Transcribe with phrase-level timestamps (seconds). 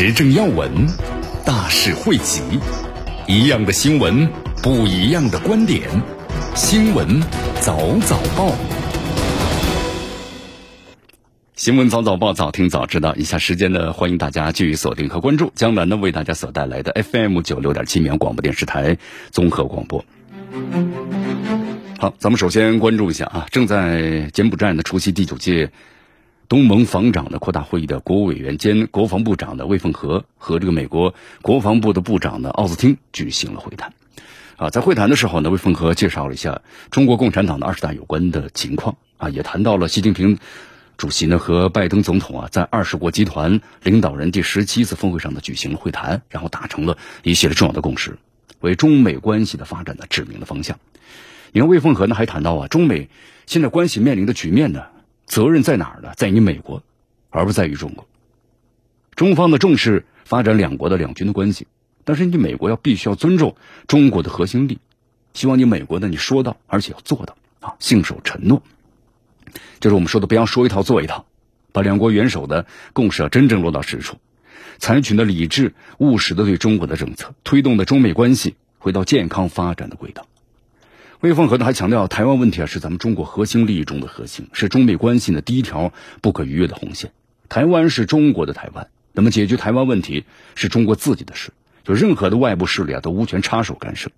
[0.00, 0.70] 时政要闻，
[1.44, 2.40] 大事汇集，
[3.26, 4.28] 一样的新闻，
[4.62, 5.90] 不一样的观点。
[6.54, 7.20] 新闻
[7.60, 8.52] 早早报，
[11.56, 13.12] 新闻早早报，早听早知道。
[13.16, 18.96] 以下时间呢，欢迎大家继续锁定和关注江南呢为大家所带来的 FM 九六点七绵阳广播电视台
[19.32, 20.04] 综合广播。
[21.98, 25.72] 好，咱们首先关注一下啊，正在柬埔寨的出席第九届。
[26.48, 33.92] 东盟防长的扩大会议的国务委员兼国防部长的魏凤和和这个美国国防部的部长呢奥斯汀举行了会谈，
[34.56, 40.38] 啊，在会谈的时候呢，魏凤和介绍了一下中国共产党的二十大有关的情况，啊，也谈到了习近平
[40.96, 48.16] 主席呢和拜登总统啊在二十国集团领导人第十七次峰会上呢举行了会谈，然后达成了一系列重要的共识，
[48.60, 50.78] 为中美关系的发展呢指明了方向。
[51.52, 53.10] 你看魏凤和呢还谈到啊，中美
[53.44, 54.84] 现在关系面临的局面呢。
[55.28, 56.12] 责任在哪儿呢？
[56.16, 56.82] 在你美国，
[57.30, 58.08] 而不在于中国。
[59.14, 61.66] 中方的重视发展两国的两军的关系，
[62.04, 63.54] 但是你美国要必须要尊重
[63.86, 64.78] 中国的核心利益。
[65.34, 68.62] 希望你美国呢，你说到，而且要做到啊，信守承诺。
[69.80, 71.26] 就是我们说的，不要说一套做一套，
[71.72, 74.16] 把两国元首的共识要真正落到实处，
[74.78, 80.26] 采取的理智务实的对中国的政策，推动的中美关系回到健康发展的轨道。
[81.20, 87.10] 魏凤和呢还强调，台湾问题啊是咱们中国核心利益中的核心，是中美关系的第一条不可逾越的红线。
[87.48, 90.22] 台湾是中国的台湾，那么解决台湾问题
[90.54, 91.50] 是中国自己的事，
[91.82, 94.12] 就任何的外部势力啊都无权插手干涉。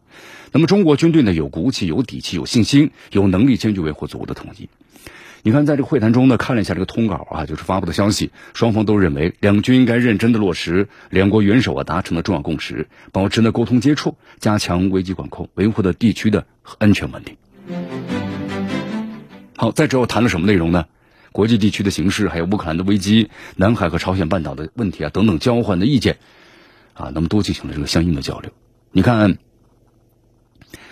[0.53, 4.69] 那么中国军队呢有骨气、有底气、有信心、有能力坚决维护祖国的统一。
[5.43, 16.47] 你看，在这个会谈中呢，看了一下这个通稿啊，就是发布的消息，双方都认为两军应该认真的落实两国元首啊达成的重要共识，保持呢沟通接触，加强危机管控，维护的地区的
[16.77, 17.39] 安全稳定。
[19.57, 20.85] 好，再之后谈了什么内容呢？
[21.33, 26.19] 国际地区的形势，还有乌克兰的危机、南海和朝鲜半岛的问题啊等等，交换的意见
[26.93, 28.51] 啊，那么都进行了这个相应的交流。
[28.93, 29.39] 你看，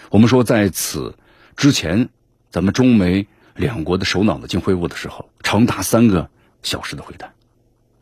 [0.09, 1.17] 我们说在此
[1.55, 2.09] 之前，
[2.51, 3.27] 咱们中美。
[3.59, 6.31] 两国的首脑呢进会晤的时候，长达三个
[6.63, 7.35] 小时的会谈。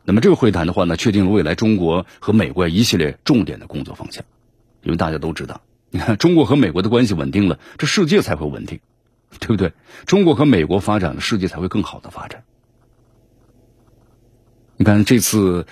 [0.05, 4.23] 那么这个会谈的话呢，确定了未来中国和美国一系列重点的工作方向。
[4.83, 8.79] 因为大家都知道，你 看中国和美国的关系稳定了，这世界才会稳定，
[9.39, 9.73] 对不对？
[10.05, 12.43] 中国和美国发展了，世界才会更好的发展。
[14.77, 15.65] 你看这次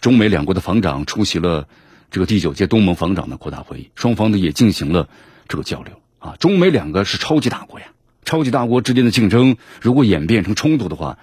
[0.00, 1.68] 中美两国的防长出席了
[2.10, 5.10] 这个第九届东盟防长的扩大会议，双方呢也进行了
[5.46, 6.36] 这个交流啊。
[6.40, 7.86] 中美两个是超级大国呀。
[8.26, 11.16] 超级大国之间的竞争，如果演变成冲突的话，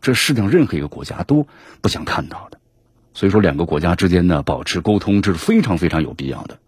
[0.00, 1.46] 这世界上任何一个国家都
[1.82, 2.58] 不想看到的。
[3.12, 6.58] 所以说，两个国家之间呢，保持沟通这是非常非常有必要的。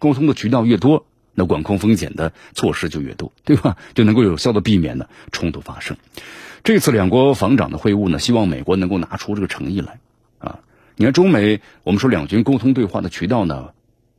[0.00, 3.76] 沟通的渠道越多，那管控风险的措施就越多，对吧？
[3.94, 5.96] 就能够有效的避免呢冲突发生。
[6.64, 10.00] 这次两国防长的会晤呢，希望美国能够拿出这个诚意来
[10.38, 10.58] 啊！
[10.96, 13.70] 你看，中美我们说两军沟通对话的渠道呢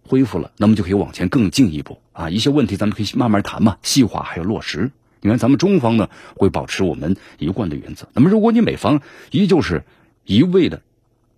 [0.08, 2.30] 恢复了，那么就可以往前更进一步啊！
[2.30, 4.92] 一些问题咱们可以慢慢谈嘛，细化还有落实。
[5.22, 8.10] 你看，咱们中方呢会保持我们一贯的原则。
[8.14, 9.84] 那么，如果你美方依旧是
[10.26, 10.82] 一味的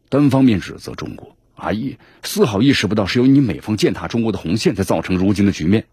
[0.07, 5.85] 单方面指责中国啊，一丝毫意识不到是由你美方践踏中国的红线才造成如今的局面，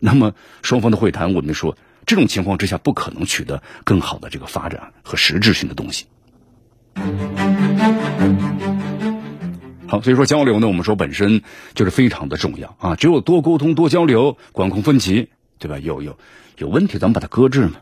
[0.00, 6.06] 那么双方的会谈，我们说这种情况之下不可能取得更好的这个发展和实质性的东西。
[9.86, 11.42] 好，所以说交流呢，我们说本身
[11.74, 15.28] 就是非常的重要啊，只有多沟通、多交流，管控分歧，
[15.60, 15.78] 对吧？
[15.78, 16.18] 有有。
[16.58, 17.74] 有问题，咱们把它搁置嘛，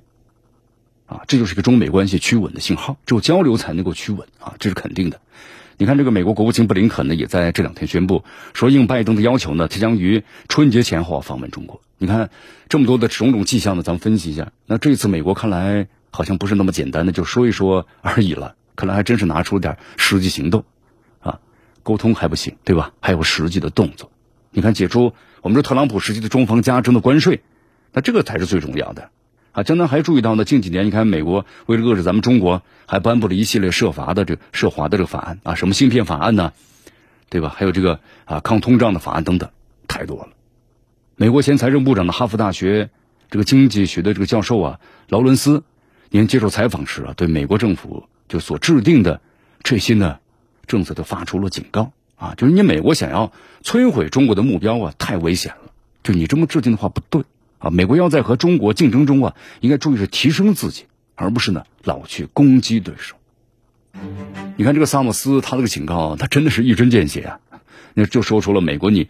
[1.07, 2.97] 啊，这就是一个中美关系趋稳的信号。
[3.07, 5.21] 只有交流才能够趋稳啊，这是肯定的。
[5.77, 11.83] 你看，这个美国国务卿布林肯呢，也在这两天宣布说，应拜登的要求呢，他将于春节前后访问中国。
[11.99, 12.31] 你看
[12.69, 14.51] 这么多的种种迹象呢，咱们分析一下。
[14.67, 20.65] 那这次美国看来好像不是那么简单的就说一说而已了，看来还真是拿出了点实际行动
[21.21, 21.39] 啊。
[21.85, 22.93] 沟通还不行，对吧？
[23.01, 24.11] 还有实际的动作。
[24.51, 25.13] 你看，解除
[25.43, 27.43] 我们说特朗普时期的中方加征的关税。
[27.95, 29.09] 那这个才是最重要的，
[29.53, 36.53] 啊，江南还注意到呢，近几年你看美国为了遏制咱们中国，还颁布了一系列涉华的这涉华的这个法案啊，什么芯片法案呢，
[37.29, 37.55] 对吧？
[37.57, 39.49] 还有这个啊抗通胀的法案等等，
[39.87, 40.31] 太多了。
[41.15, 42.91] 美国前财政部长的哈佛大学
[43.31, 45.63] 这个经济学的这个教授啊劳伦斯，
[46.11, 49.21] 您接受采访时啊，对美国政府就所制定的
[49.63, 50.19] 这些呢
[50.67, 53.31] 政策都发出了警告啊，就是你美国想要
[53.63, 55.71] 摧毁中国的目标啊，太危险了。
[56.03, 57.23] 就你这么制定的话不对
[57.65, 60.85] 啊，美国要在和中国竞争中啊，应该注意是提升自己，
[61.15, 63.17] 而不是呢老去攻击对手。
[64.57, 67.41] 你看这个萨姆斯，他这个警告，他真的是一针见血啊，
[67.95, 69.09] 那就说出了美国你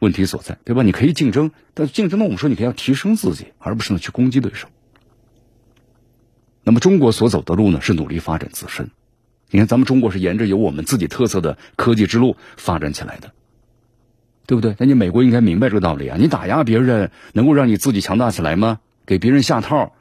[0.00, 0.82] 问题所在，对吧？
[0.82, 4.68] 你可以竞争，但竞争呢，我们说你可以要提升自己，而不是呢去攻击对手。
[6.64, 8.90] 那么中国所走的路呢，是努力发展自身。
[9.50, 13.32] 你看，咱们中国是沿着有我们自己特色的科技之路发展起来的，
[14.46, 14.74] 对不对？
[14.78, 16.16] 那你美国应该明白这个道理啊！
[16.18, 18.78] 你打压别人，能够让你自己强大起来吗？
[19.06, 19.92] 给别人下套、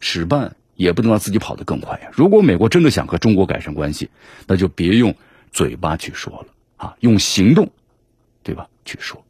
[0.00, 2.08] 使绊，也不能让自己跑得更快呀。
[2.12, 4.10] 如果美国真的想和中国改善关系，
[4.46, 5.14] 那就别用
[5.50, 7.70] 嘴巴去说了啊，用行动，
[8.42, 8.66] 对吧？
[8.84, 9.22] 去说。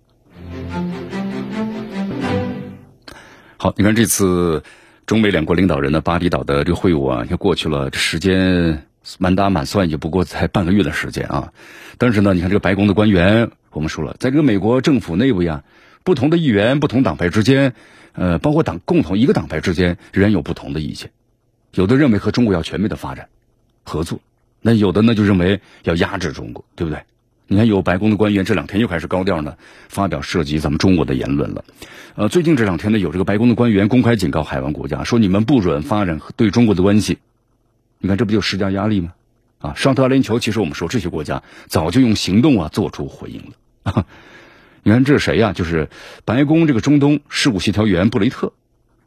[3.56, 4.62] 好，你看这次。
[5.06, 8.86] 中美两国领导人呢，巴厘岛的这个会晤啊，也过去了，这时间
[9.18, 11.52] 满打满算也不过才半个月的时间啊。
[11.96, 15.64] 但是呢，你看这个白宫的官员，我们说了，在这个美国政府内部呀，
[16.04, 17.72] 不同的议员、不同党派之间，
[18.12, 21.10] 呃，包括党共同一个党派之间，仍然有不同的意见。
[21.74, 23.28] 有的认为和中国要全面的发展
[23.84, 24.20] 合作，
[24.60, 27.00] 那有的呢就认为要压制中国，对不对？
[27.50, 29.54] 你看，有白宫的官员这两天又开始高调呢，
[29.88, 31.64] 发表涉及咱们中国的言论了。
[32.14, 37.18] 呃，最近这两天呢，有这个白宫的官员公开警告海湾国家，说你们不准发展和对中国的关系。
[37.98, 39.12] 你看，这不就施加压力吗？
[39.58, 44.06] 啊，上特阿联酋，其实我们说这些国家早就用行动啊做出回应了。
[44.84, 45.52] 你看这是谁呀？
[45.52, 45.90] 就是
[46.24, 48.52] 白宫这个中东事务协调员布雷特，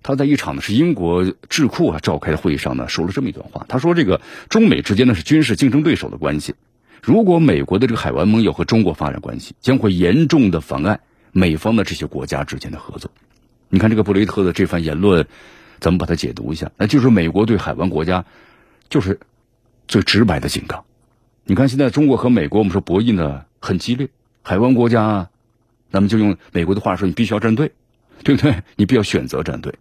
[0.03, 6.55] 他在一场呢是英国智库啊召开的会议上呢说了这么一段话，他说这个中美之间呢是军事竞争对手的关系。
[7.01, 10.99] 如果美国的这个海湾盟友和中国发展关系，将会严重的妨碍
[11.31, 13.09] 美方的这些国家之间的合作。
[13.69, 15.25] 你看这个布雷特的这番言论，
[15.79, 18.25] 咱们把它解读一下，那就是美国对海湾国家
[18.91, 19.19] 就是
[19.87, 20.85] 最直白的警告。
[21.45, 24.09] 你看现在中国和美国，我们说博弈呢很激烈，
[24.43, 25.29] 海湾国家，
[25.89, 27.71] 那么就用美国的话说，你必须要站队，
[28.23, 28.61] 对不对？
[28.75, 29.73] 你必须要选择站队。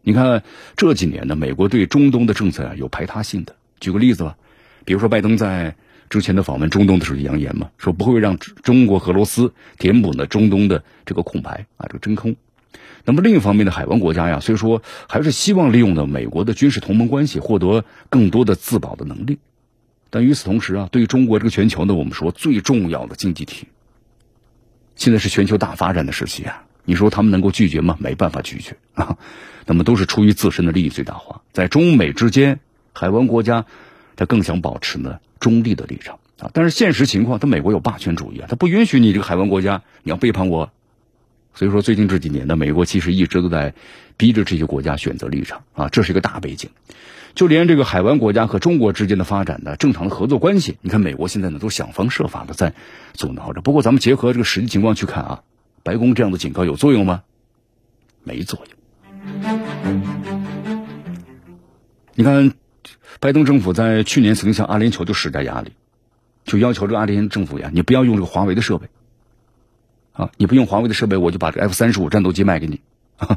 [0.00, 0.42] 你看
[0.74, 3.54] 这几年呢，美国对中东的政策啊有排他性的。
[3.78, 4.36] 举个例子吧，
[4.84, 5.76] 比如说拜登在。
[6.10, 12.36] 之前的访问中东的时候扬言嘛，说不会让中国、俄罗斯填补呢中东的这个空白啊，这个真空。
[13.04, 19.38] 那么另一方面的海湾国家呀，虽说还是希望利用呢美国的军事同盟关系，获得更多的自保的能力。
[20.10, 23.68] 但与此同时啊，对于中国这个全球呢，我们说最重要的经济体，
[24.94, 27.96] 现在是全球大发展的时期啊，你说他们能够拒绝吗？
[27.98, 29.16] 没办法拒绝啊。
[29.66, 32.60] 那么都是出于自身的利益最大化，在中美之间，
[32.92, 33.64] 海湾国家
[34.16, 35.18] 他更想保持呢。
[35.40, 40.70] 中立的立场啊，但是现实情况，他美国有霸权主义啊，他不允许你这个海湾国家你要背叛我，
[41.54, 43.74] 所以说最近这几年呢，美国其实一直都在
[44.16, 46.70] 逼着这些国家选择立场啊，这是一个大背景。
[47.34, 52.74] 就连这个海湾国家和中国之间的发展的正常的合作关系，你看美国现在呢都想方设法的在
[53.14, 53.60] 阻挠着。
[53.60, 55.42] 不过咱们结合这个实际情况去看啊，
[55.82, 57.22] 白宫这样的警告有作用吗？
[58.24, 60.02] 没作用。
[62.14, 62.52] 你看。
[63.20, 65.74] 拜登政府在去年曾经向阿联酋就施加压力，
[66.44, 68.88] 就要求这个阿联政府呀，你不要用这个华为的设备，
[70.12, 72.80] 啊，你不用华为的设备，我就把这 F 三十五战斗机卖给你。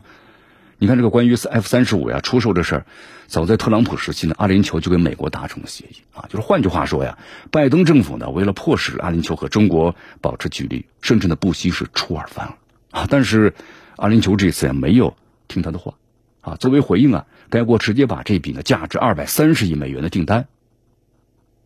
[0.78, 2.86] 你看这个关于 F 三十五呀出售这事儿，
[3.28, 7.18] 早在特朗普时期呢，阿联酋就跟美国达成了协议啊，就是换句话说呀，
[7.50, 12.54] 拜登政府呢为了迫使阿联酋和中国保持距离，甚至呢不惜是出尔反尔
[12.92, 13.54] 啊，但是
[13.96, 15.16] 阿联酋这次也没有
[15.48, 15.96] 听他的话。
[16.42, 20.48] 啊，作为回应啊，该国直接把这笔呢价值二百三十亿美元的订单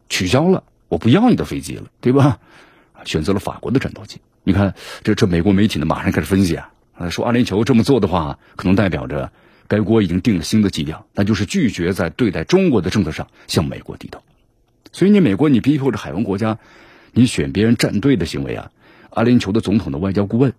[0.08, 2.40] 取消了，我不要你的飞机了，对吧？
[3.06, 4.22] 选择了法国的战斗机。
[4.44, 6.72] 你看，这这美国媒体呢马上开始分析啊，
[7.10, 9.32] 说阿联酋这么做的话，可能代表着
[9.68, 14.22] 该国已经定了新的基调，那就是拒绝在对待中国的政策上向美国低头。
[14.92, 16.58] 所以你美国你逼迫着海湾国家，
[17.12, 18.72] 你选别人站队的行为啊，
[19.12, 20.54] 阿联酋的总统的外交顾问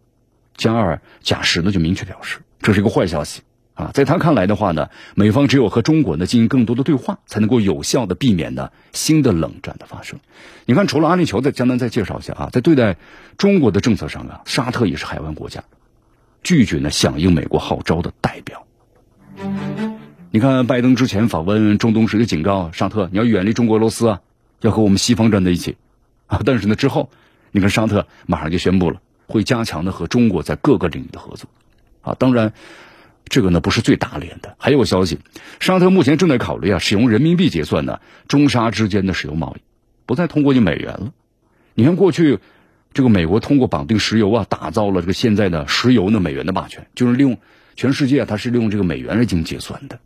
[0.56, 3.42] 加尔贾什呢就明确表示，这是一个坏消息。
[3.80, 10.18] 啊，在他看来的话呢，美方只有和中国呢进行更多的对话，才能够有效的避免呢新的冷战的发生。
[10.66, 12.98] 你看，除了阿联酋，在江南再介绍一下啊，在对待
[13.38, 15.64] 中国的政策上啊，沙特也是海湾国家，
[16.42, 18.62] 拒绝呢响应美国号召的代表。
[20.30, 24.20] 你看，拜登之前访问中东时就警告沙特，你要远离中国、俄罗斯啊，
[24.60, 25.76] 要和我们西方站在一起
[26.28, 26.42] 啊。
[26.44, 27.08] 但是呢，之后
[27.52, 31.48] 你看沙特马上就宣布了，会加强的和中国在各个领域的合作
[32.02, 32.14] 啊。
[32.18, 32.52] 当然。
[33.30, 35.20] 这个呢不是最打脸的，还有个消息，
[35.60, 39.62] 沙特目前正在考虑啊使用人民币结算呢中沙之间的石油贸易，
[40.04, 41.12] 不再通过你美元了。
[41.74, 42.40] 你看过去，
[42.92, 47.38] 这个美国通过绑定石油啊，打造了这个现在的石油呢美元的霸权，就是利用
[47.76, 50.00] 全世界它是利用这个美元来进行结算的。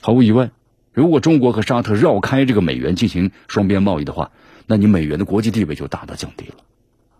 [0.00, 0.50] 毫无疑问，
[0.92, 4.32] 如果中国和沙特绕开这个美元进行双边贸易的话，
[4.66, 6.56] 那你美元的国际地位就大大降低了。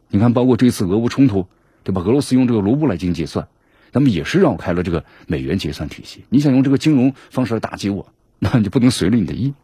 [0.08, 1.46] 你看，包括这次俄乌冲突，
[1.84, 2.02] 对吧？
[2.02, 3.46] 俄罗斯用这个卢布来进行结算，
[3.94, 6.24] 那么也是绕开了这个美元结算体系。
[6.28, 9.54] 你想用这个金融方式来打击我， 那你就不能随了你的意。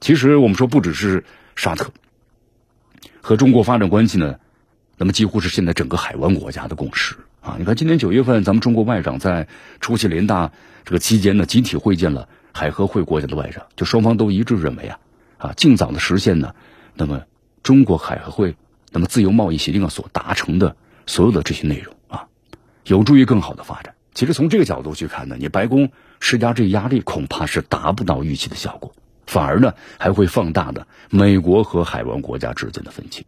[0.00, 1.24] 其实我们说，不只是
[1.56, 1.90] 沙特
[3.20, 4.38] 和中国发展关系呢，
[4.96, 7.16] 那么几乎是现在整个海湾国家的共识。
[7.40, 9.48] 啊，你看，今年九月份，咱们中国外长在
[9.80, 10.52] 出席联大
[10.84, 15.00] 这个期间呢，集体会见了海合会国家的外长，就双方都一致认为啊，
[15.38, 16.54] 啊，尽早的实现呢，
[16.94, 17.24] 那么
[17.64, 18.54] 中国海合会
[18.92, 21.95] 那么自由贸易协定上所达成的所有的这些内容，
[22.86, 23.94] 有助于更好的发展。
[24.14, 25.90] 其实从这个角度去看呢，你白宫
[26.20, 28.94] 施加这压力，恐怕是达不到预期的效果，
[29.26, 33.26] 反而呢还会放大的美国和海湾国家之间的分歧。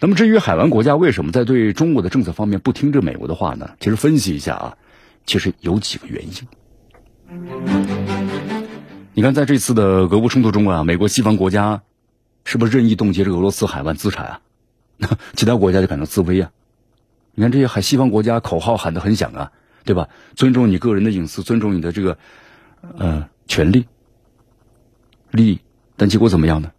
[0.00, 3.70] 那么，至于海湾国家为什么在对中国的政策方面不听这美国的话呢？
[3.80, 4.76] 其实分析一下啊，
[5.26, 6.32] 其实有几个原因。
[9.12, 11.82] 你看，在这次的俄乌冲突中啊，美国西方国家
[12.44, 14.40] 是不是任意冻结这俄罗斯海湾资产啊？
[14.96, 16.50] 那 其他国家就感到自危啊。
[17.38, 19.52] 你看这些海西方国家口号喊得很响啊，
[19.84, 20.08] 对吧？
[20.34, 22.18] 尊重你个人的隐私，尊重你的这个
[22.96, 23.86] 呃权利、
[25.30, 25.60] 利益，
[25.96, 26.72] 但结果怎么样呢？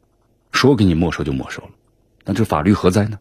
[0.51, 1.69] 说给你没收就没收了。
[2.25, 3.17] 那这法律何在呢？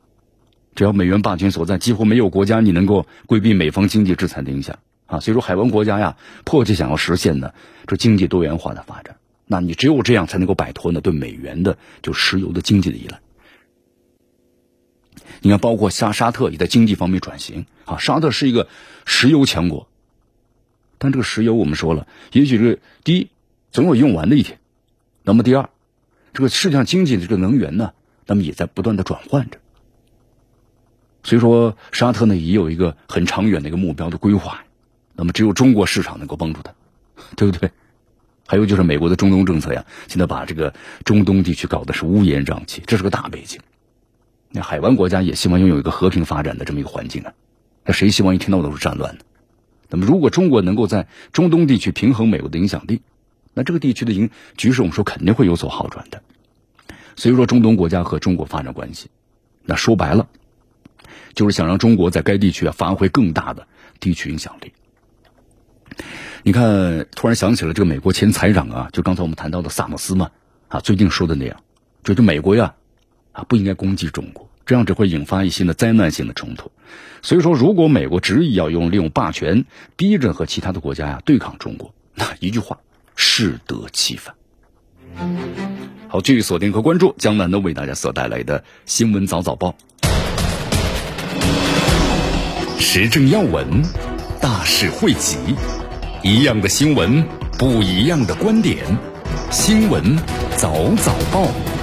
[0.75, 4.77] 只要美元霸权所在，几乎没有国家你能够规避美方经济制裁的影响
[5.07, 5.21] 啊！
[5.21, 7.53] 所以说，海湾国家呀，迫切想要实现呢
[7.87, 9.15] 这经济多元化的发展，
[9.47, 13.21] 那你只有这样才能够摆脱呢对美元的就石油的经济的依赖。
[15.41, 18.69] 你看，包括沙沙特也在经济方面转型啊，沙特是一个
[19.05, 19.89] 石油强国，
[20.99, 23.31] 但这个石油我们说了，也许是第一
[23.71, 24.59] 总有用完的一天，
[25.23, 25.71] 那么第二，
[26.33, 27.93] 这个世界上经济的这个能源呢？
[28.27, 29.59] 那么也在不断的转换着，
[31.23, 34.65] 所以说沙特呢也有一个很长远的一个目标的规划，
[35.15, 36.75] 那么只有中国市场能够帮助他，
[37.37, 37.71] 对不对？
[38.47, 43.61] 还有就是美国的中东政策呀，现在把这个中东地区搞得是乌烟瘴气，这是个大背景。
[44.51, 47.33] 那海湾国家也希望拥有一个和平发展的这么一个环境啊，
[47.85, 49.21] 那谁希望一听到都是战乱呢？
[49.91, 53.03] 那么如果中国能够在中东地区平衡美国的影响力，
[53.55, 56.23] 那这个地区的影局势我们说肯定会有所好转的。
[57.17, 59.09] 所以说，中东国家和中国发展关系，
[59.65, 60.29] 那说白了，
[61.35, 63.67] 就是想让中国在该地区啊发挥更大的
[63.99, 64.73] 地区影响力。
[66.45, 70.31] 你看，突然想起了这个美国前财长啊，就刚才我们谈到的萨默斯嘛，
[70.69, 71.61] 啊，最近说的那样，
[72.05, 72.77] 就是美国呀，
[73.45, 76.71] 不应该攻击中国，这样只会引发一些的灾难性的冲突。
[77.23, 79.65] 所以说，如果美国执意要用利用霸权
[79.97, 82.79] 逼着和其他的国家呀对抗中国，那一句话，
[83.17, 84.35] 适得其反。
[86.09, 89.75] 好，继续锁定和关注江南的为大家所带来的新闻早早报，
[92.79, 93.83] 时政要闻，
[94.41, 95.37] 大事汇集，
[96.23, 97.23] 一样的新闻，
[97.59, 98.79] 不一样的观点，
[99.51, 100.17] 新闻
[100.57, 101.78] 早早报。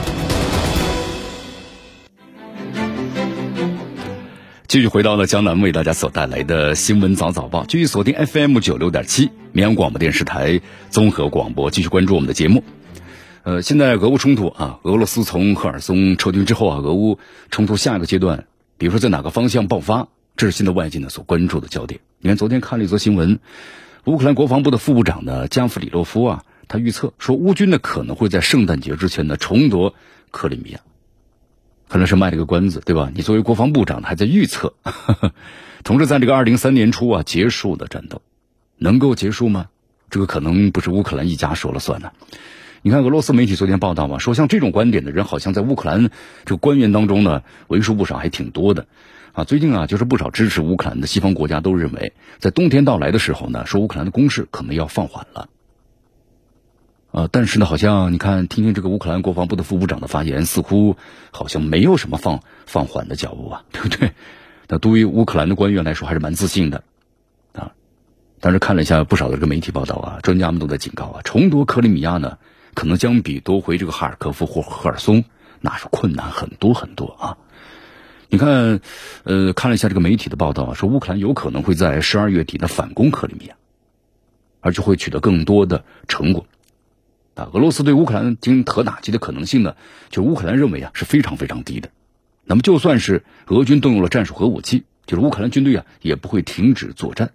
[4.76, 12.62] 继续回到了江南为大家所带来的新闻早早报，继续锁定 FM 九六点七绵阳广播电视台综合广播，继续关注我们的节目。
[13.44, 17.20] 呃，现在俄乌冲突啊，俄罗斯从赫尔松撤军之后啊，俄乌
[17.52, 22.02] 冲突下一个阶段，比如说在哪个方向爆发，这是现在外界呢所关注的焦点。
[22.20, 23.40] 你看，昨天看了一则新闻，
[24.04, 29.96] 乌克兰国防部的副部长呢加夫里洛夫啊，他预测说乌军呢可能会在圣诞节之前呢重夺
[30.32, 30.82] 克里米亚，
[31.96, 33.10] 可能是卖了个关子，对吧？
[33.16, 34.74] 你作为国防部长还在预测，
[35.86, 38.22] 同时在这个二零三年初啊结束的战斗，
[38.78, 39.68] 能够结束吗？
[40.10, 42.12] 这个可能不是乌克兰一家说了算的。
[42.82, 46.10] 你看，俄罗斯媒体昨天报道嘛，说像这种观点的人，好像在乌克兰
[46.44, 48.88] 这个官员当中呢，为数不少，还挺多的。
[49.32, 55.48] 啊，最近啊，就是不少支持乌克兰的西方国家都认为，在冬天到来的时候呢，说乌克兰的攻势可能要放缓了。
[57.16, 60.98] 啊，但是呢，好像你看，听听这个乌克兰国防部的副部长的发言，似乎
[61.32, 64.12] 好像没有什么放放缓的脚步啊， 对不对？
[64.68, 66.84] 那对于乌克兰的官员来说，还是蛮自信的。
[67.54, 67.72] 啊，
[68.42, 72.38] 但是看了一下不少的这个媒体报道啊，专家们都在警告啊，重夺克里米亚呢。
[72.74, 75.24] 可能将比夺回这个哈尔科夫或赫尔松
[75.62, 77.38] 那是困难很多很多啊！
[78.28, 78.82] 你看，
[79.24, 83.56] 呃，看了一下这个媒体的报道啊，说乌克兰有可能会在十二月底的反攻克里米亚，
[84.60, 86.46] 而且会取得更多的成果。
[87.36, 89.76] 啊，俄罗斯对乌克兰进行核打击的可能性呢，
[90.10, 91.90] 就乌克兰认为啊是非常非常低的。
[92.46, 97.32] 那么就算是俄军动用了战术核武器，就是乌克兰军队啊也不会停止作战。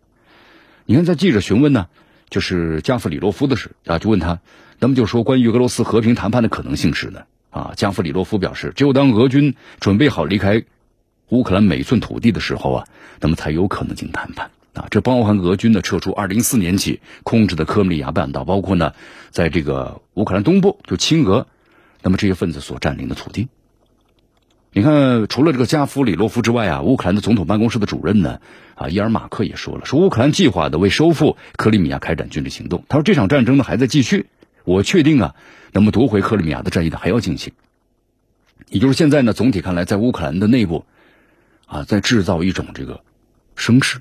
[0.86, 1.88] 你看，在记者询问呢，
[2.30, 4.40] 就是加夫里洛夫的时啊，就问他。
[4.78, 7.24] 那么就说关于俄罗斯和平谈判的可能性时呢？
[7.50, 10.64] 啊，加夫里洛夫表示，只有当俄军准备好离开
[11.28, 12.86] 乌克兰每寸土地的时候啊，
[13.20, 14.50] 那么才有可能进行谈判。
[14.74, 18.92] 啊，这包含俄军呢撤出二零一四年起控制的克里米亚半岛，包括呢
[19.30, 21.46] 在这个乌克兰东部就亲俄，
[22.02, 23.48] 那么这些分子所占领的土地。
[24.72, 28.40] 你看，除了这个加夫里洛夫之外啊，乌克兰的总统办公室的主任呢，
[28.76, 32.84] 啊伊尔马克也说了，说乌克兰计划的为收复克里米亚开展军事行动。
[32.88, 34.26] 他说这场战争呢还在继续，
[34.62, 35.34] 我确定啊，
[35.72, 37.52] 那么夺回克里米亚的战役呢还要进行。
[38.68, 40.84] 也就是现在呢，总体看来，在乌克兰的内部，
[41.66, 43.00] 啊，在制造一种这个
[43.56, 43.98] 声势，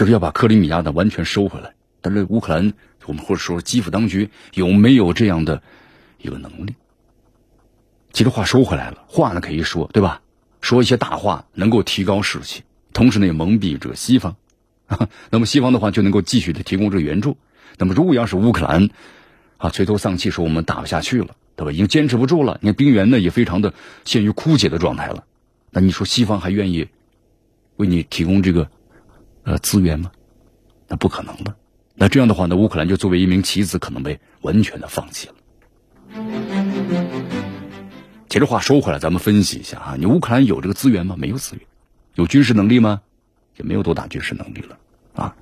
[0.00, 1.74] 就是要把克里米亚呢完全收回来。
[2.00, 2.72] 但是乌克兰，
[3.04, 5.62] 我们或者说基辅当局有没有这样的
[6.16, 6.74] 一个能力？
[8.10, 10.22] 其实话收回来了，话呢可以说，对吧？
[10.62, 12.62] 说一些大话能够提高士气，
[12.94, 14.36] 同时呢也蒙蔽着西方。
[15.28, 17.36] 那么西方的话就能够继续的提供这个援助。
[17.76, 18.88] 那么如果要是乌克兰
[19.58, 21.72] 啊垂头丧气说我们打不下去了，对吧？
[21.72, 23.74] 已经坚持不住了，你看兵源呢也非常的
[24.06, 25.24] 陷于枯竭的状态了。
[25.70, 26.88] 那你说西方还愿意
[27.76, 28.70] 为你提供这个
[29.50, 30.12] 呃资源吗？
[30.86, 31.54] 那不可能的。
[31.94, 35.34] 那这样的话呢，乌克兰就作为一名棋子，可能被完全的放弃了。
[38.28, 41.16] 其实话说回来，咱们分析一下啊，你乌克兰有这个资源吗？
[41.18, 41.64] 没有资源，
[42.14, 43.02] 有军事能力吗？
[43.56, 44.78] 也没有多大军事能力了
[45.14, 45.34] 啊。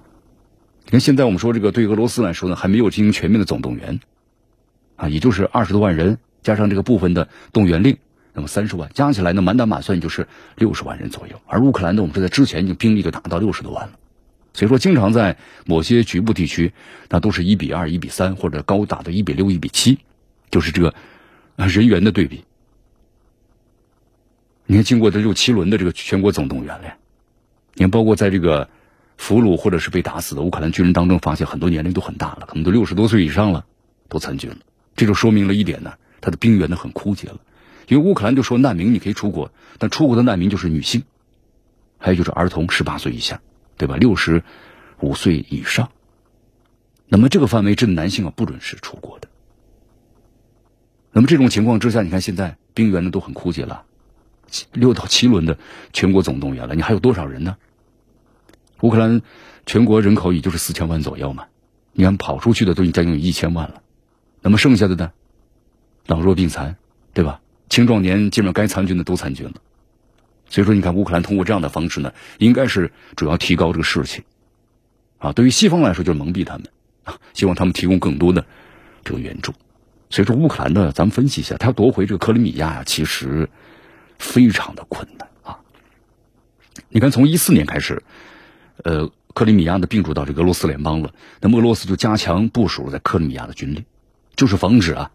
[0.87, 4.01] 你看现在我们说这个对俄罗斯来说呢，还没有进行全面的总动员
[4.97, 7.99] 啊，也就是二十多万人加上这个部分的动员令，
[8.39, 11.41] 那么三十万加起来呢，满打满算就是六十万人左右。
[11.49, 13.99] 而乌克兰呢，我们说在之前已经兵力就达到六十多万了，
[14.55, 16.73] 所以说经常在某些局部地区，
[17.09, 19.99] 那都是一比二、一比三或者高达的一比六、一比七，
[20.53, 20.95] 就是这个
[21.57, 22.45] 人员的对比。
[24.67, 26.95] 你看，经过这六七轮的这个全国总动员了，
[27.75, 28.69] 你看，包括在这个
[29.17, 33.67] 俘虏或者是被打死的乌克兰军人当中，发现很多年龄都很大了，可能都六十多岁以上了，
[34.09, 34.59] 都参军了。
[34.95, 37.39] 这就说明了一点呢，他的兵源呢很枯竭了。
[37.89, 41.03] 因为乌克兰就说难民你可以出国，但出国的难民就是女性，
[41.99, 43.41] 还有就是儿童十八岁以下，
[43.77, 43.97] 对吧？
[43.97, 44.45] 六十
[45.01, 45.91] 五岁以上。
[47.09, 49.29] 那么这个范围之内，男性啊不准是出国的。
[51.13, 53.85] 那么这种情况之下，你看现在兵源呢都很枯竭了。
[54.73, 55.59] 六到七轮的
[55.93, 57.57] 全国总动员了，你还有多少人呢？
[58.83, 59.23] 乌克兰
[59.67, 61.47] 全国人口也就是四千万左右嘛，
[61.93, 63.83] 你看跑出去的都已经将近一千万了，
[64.41, 65.13] 那么剩下的呢？
[66.07, 66.77] 老弱病残，
[67.13, 67.41] 对吧？
[67.69, 69.55] 青壮年基本上该参军的都参军了，
[70.49, 74.25] 所以说你看乌克兰通过这样的方式呢，应该是主要提高这个士气，
[75.19, 76.65] 啊，对于西方来说就是蒙蔽他们，
[77.05, 78.45] 啊，希望他们提供更多的
[79.05, 79.53] 这个援助。
[80.11, 83.49] 所以说乌克兰呢，咱们分析一下，他夺回这个克里米亚呀，其实。
[84.21, 85.61] 非常的困难啊！
[86.89, 88.03] 你看，从一四年开始，
[88.83, 93.85] 呃，克里米亚呢并入到这个俄罗斯联邦了，那么俄罗斯就加强部署在克里米亚的军力，
[94.35, 95.13] 就是防止啊，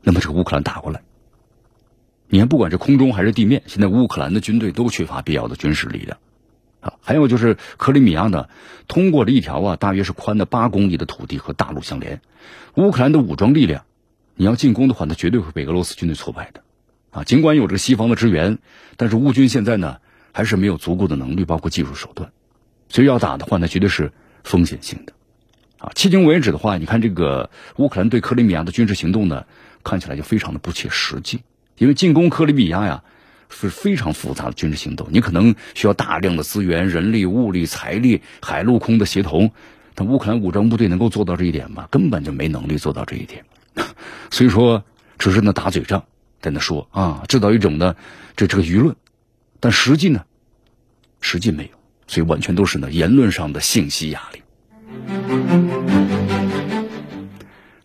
[0.00, 1.02] 那么这个乌克兰打过来。
[2.28, 6.18] 你看，不管是空中还是地面，现在乌克兰的军队都缺乏必要的军事力量
[6.80, 6.94] 啊。
[7.00, 8.48] 还有就是克里米亚呢，
[8.88, 12.20] 通过了一条啊，大约是宽的八公里的土地和大陆相连，
[12.74, 13.84] 乌克兰的武装力量，
[14.34, 16.62] 你要进攻的话，那绝对会被俄罗斯军队挫败的。
[17.10, 18.58] 啊，尽管有这个西方的支援，
[18.96, 19.98] 但是乌军现在呢
[20.32, 22.32] 还是没有足够的能力，包括技术手段，
[22.88, 24.12] 所以要打的话，那绝对是
[24.42, 25.12] 风险性的。
[25.78, 29.46] 啊，迄今为止的话，你看这个乌克兰对克里米亚的军事行动呢，
[29.84, 31.40] 看起来就非常的不切实际。
[31.78, 33.04] 因为进攻克里米亚呀
[33.48, 39.52] 是非常复杂的军事行动，你可能需要大量的资源、人力、物力、财力、海陆空的协同。
[39.94, 41.88] 但乌克兰武装部队能够做到这一点吗？
[41.90, 43.44] 根本就没能力做到这一点。
[44.30, 44.84] 所以说，
[45.18, 46.04] 只是那打嘴仗。
[46.38, 47.96] 在那说啊，制造一种呢，
[48.36, 48.94] 这这个舆论，
[49.58, 50.24] 但实际呢，
[51.20, 51.70] 实际没有，
[52.06, 55.75] 所以完全都是呢言论上的信息压力。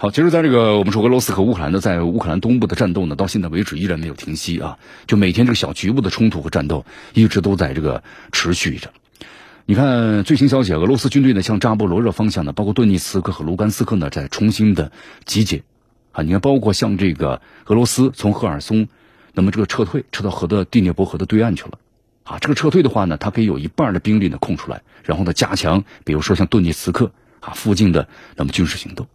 [0.02, 8.92] 好，其实，在这个我们说俄罗斯和乌克兰呢，在乌克兰东部的战斗呢，到现在为止依然没有停息啊，就每天这个小局部的冲突和战斗一直都在这个持续着。
[9.68, 14.92] 你看最新消息，俄罗斯军队呢向扎波罗热方向呢，包括顿涅茨克和卢甘斯克呢，在重新的
[15.26, 15.62] 集结。
[16.14, 18.88] 啊，你看，包括像这个俄罗斯从赫尔松，
[19.34, 21.78] 那么这个撤退撤到河的第聂伯河的对岸去了，
[22.24, 29.06] 啊，这个撤退的话呢，它可以有一半的兵力呢空出来，然后呢加强，比如说像顿涅茨克啊附近的那么军事行动，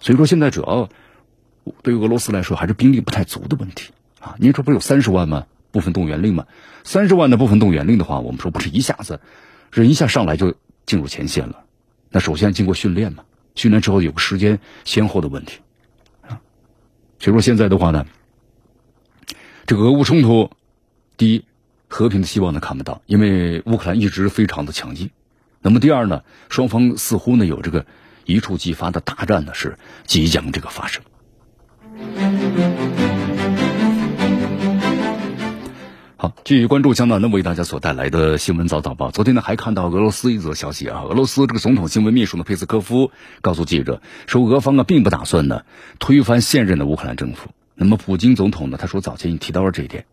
[0.00, 0.88] 所以说现在主要
[1.82, 4.36] 对于俄罗斯来说还是兵力不太足的问题啊。
[4.38, 5.46] 您说不是有三十万吗？
[5.70, 6.46] 部分动员令吗？
[6.82, 9.20] 三十万的部分动员令的话，我们说不是一下子，
[9.70, 10.54] 人一下上来就
[10.86, 11.64] 进入前线了，
[12.10, 15.58] 那首先经过训练嘛，训练之后有个时间先后的问题
[16.22, 16.40] 啊。
[17.18, 18.06] 所以说现在的话呢，
[19.66, 20.50] 这个俄乌冲突，
[21.18, 21.44] 第一，
[21.86, 25.10] 和平的希望呢看不到，因为乌克兰一直非常的强硬。
[25.60, 27.84] 那么第二呢，双方似乎呢有这个
[28.28, 31.02] 一触即发的大战呢是即将这个发生。
[36.18, 36.34] 好。
[36.44, 39.10] 继续关注江南呢为大家所带来的新闻早早报。
[39.10, 45.62] 昨天呢还看到俄罗斯一则消息啊，俄罗斯这个总统新闻秘书呢佩斯科夫告诉记者说，俄方啊并不打算呢
[45.98, 47.48] 推翻现任的乌克兰政府。
[47.74, 50.04] 那么普京总统呢他说早前已经提到了这一点，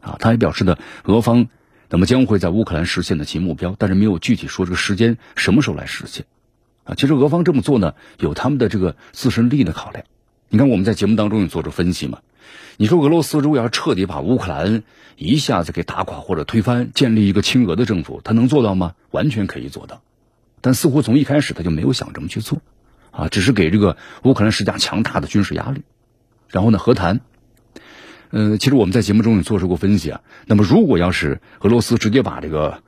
[0.00, 1.48] 啊，他还表示呢俄方
[1.90, 6.24] 那么将会在乌克兰实现的其目标，但是没有具体说这个时间什么时候来实现。
[6.84, 10.04] 啊，其实俄方这么做呢有他们的这个自身利益的考量。
[10.48, 12.18] 你看我们在节目当中也做出分析嘛。
[12.76, 14.82] 你说俄罗斯如果要彻底把乌克兰
[15.16, 18.94] 一下子给打垮或者推翻，建立一个亲俄的政府，他能做到吗？
[19.10, 20.02] 完全可以做到，
[20.60, 22.60] 但似乎从一开始他就没有想这么去做，
[23.10, 25.82] 啊，只是给这个乌克兰施加强大的军事压力，
[26.48, 27.20] 然后呢和谈。
[28.30, 30.22] 嗯，其实我们在节目中也做出过分析啊。
[30.46, 32.82] 那么如果要是俄罗斯直接把这个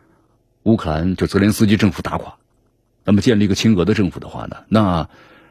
[0.63, 2.37] 乌克兰就泽连斯基政府打垮，
[3.05, 5.09] 那么建立一个亲俄的政府的话呢，那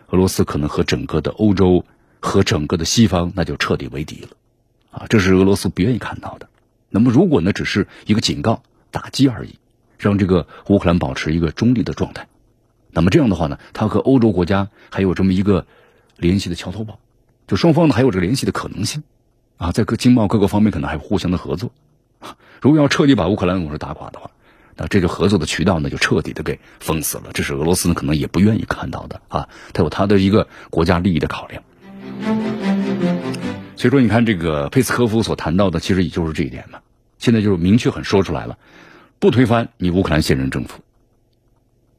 [0.07, 1.85] 俄罗斯可能和整个的欧洲。
[2.25, 4.29] 和整个的西方那就彻底为敌了，
[4.91, 6.47] 啊，这是俄罗斯不愿意看到的。
[6.89, 9.59] 那么如果呢只是一个警告、打击而已，
[9.99, 12.29] 让这个乌克兰保持一个中立的状态，
[12.91, 15.65] 那么这样的话呢，他和欧洲国家还有这么一个
[16.15, 16.97] 联系的桥头堡，
[17.45, 19.03] 就双方呢还有这个联系的可能性，
[19.57, 21.71] 啊，在各经贸各个方面可能还互相的合作。
[22.61, 24.31] 如果要彻底把乌克兰攻势打垮的话，
[24.75, 27.31] 那这个合作的渠道呢就彻底的给封死了。
[27.33, 31.63] 这是俄罗斯呢可能也不愿意看到的啊，他有他的一个国家利益的考量。
[33.75, 36.79] 所以说，你看这个佩斯科夫所谈到的，其实也就是这一点嘛。
[37.17, 38.57] 现在就是明确很说出来了，
[39.19, 40.81] 不推翻你乌克兰现任政府，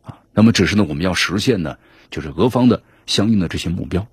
[0.02, 1.76] 啊，那么只是呢，我们要实现呢，
[2.10, 4.06] 就是俄方的相应的这些目标，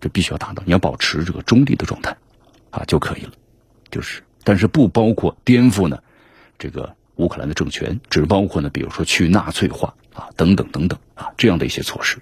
[0.00, 0.62] 这必须要达到。
[0.66, 2.16] 你要保持这个中立的状态，
[2.70, 3.32] 啊就可以了。
[3.90, 5.98] 就是，但是不包括颠覆呢
[6.58, 12.18] 这个乌克兰的政权，只包括呢，比如说去纳粹化啊等等等等啊这样的一些措施。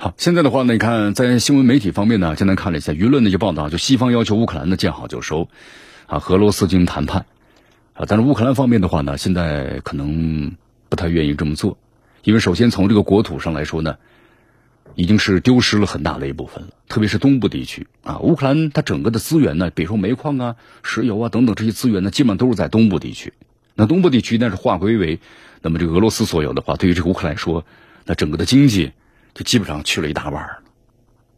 [0.00, 5.48] 好，现在的话呢，你看在新闻媒体方面呢，简单看了一下舆论的一些报道，就西方要求乌克兰呢见好就收，
[6.06, 7.26] 啊，和俄罗斯进行谈判，
[7.94, 10.52] 啊，但是乌克兰方面的话呢，现在可能
[10.88, 11.78] 不太愿意这么做，
[12.22, 13.96] 因为首先从这个国土上来说呢，
[14.98, 23.32] 已经是丢失了很大的一部分了，特别是东部地区啊，乌克兰它整个的资源呢，比如说煤矿啊、石油啊等等这些资源呢，基本上都是在东部地区，
[23.76, 25.20] 那东部地区那是划归为
[25.62, 27.64] 那么这个俄罗斯所有的话，对于这个乌克兰来说，
[28.04, 28.92] 那整个的经济。
[29.34, 30.62] 就基本上去了一大半了，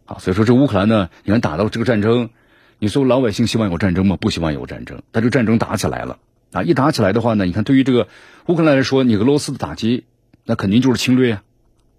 [0.06, 2.30] 啊，所以说这乌克兰呢，你看打到这个战争，
[2.78, 4.16] 你说老百姓希望有战争吗？
[4.16, 6.18] 不希望有战争，但这个战争打起来了，
[6.52, 8.08] 啊，一打起来的话呢，你看对于这个
[8.46, 10.04] 乌克兰来说，你俄罗斯的打击，
[10.46, 11.42] 那肯定就是侵略啊。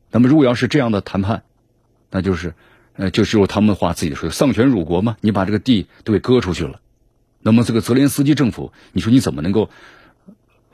[0.10, 1.44] 那么如果要是这样的谈判，
[2.12, 2.54] 那就是，
[2.94, 6.80] 呃，就是用他们的话自己说，丧权辱国嘛，你把这个地都给割出去了，
[7.42, 9.72] 那么这个泽连斯基政府，你说你怎么能够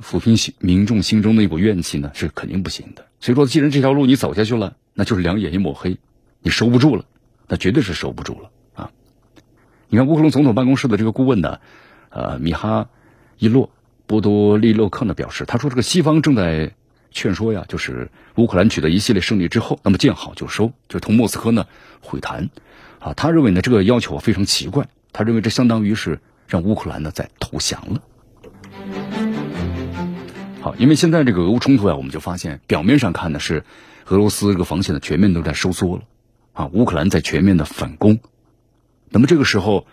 [0.02, 2.12] 抚平民众心中的一股怨气呢？
[2.14, 3.06] 是肯定不行的。
[3.22, 4.76] 所以说，既然这条路你走下去了。
[5.00, 6.00] 那就是两眼一抹黑，
[6.42, 7.06] 你收不住了，
[7.48, 8.90] 那绝对是收不住了啊！
[9.90, 11.60] 你看乌克兰总统办公室的这个顾问呢，
[12.10, 12.90] 呃，米哈
[13.38, 13.70] 伊洛
[14.08, 16.74] 波多利洛克呢表示，他说这个西方正在
[17.18, 21.66] 劝说呀，就是乌克兰取得一系列胜利之后，那么见好就收，就同莫斯科呢
[22.00, 22.50] 会谈
[23.00, 23.14] 啊。
[23.14, 28.02] 他认为呢这个要求非常奇怪，他认为这相当于是让乌克兰呢在投降了。
[30.62, 33.64] 好，因为现在这个俄乌冲突啊，我们就发现表面上看呢是。
[34.10, 36.04] 俄罗斯这个防线的全面都在收缩了，
[36.54, 38.22] 啊，乌克兰在全面的反攻，
[39.10, 39.86] 那么这个时候，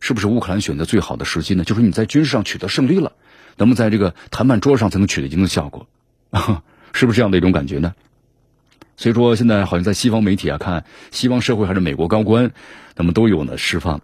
[0.00, 1.62] 是不是乌克兰选择最好的时机呢？
[1.62, 3.12] 就是你在军事上取得胜利了，
[3.58, 5.86] 那么在这个谈判桌上才能取得一定的效果，
[6.92, 7.94] 是不是这样的一种感觉呢？
[8.96, 12.52] 所以说，现在好像在西方媒体啊，看西方社会还是美国高官，
[12.96, 14.02] 那么都有呢释放，